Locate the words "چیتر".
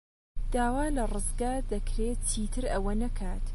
2.29-2.63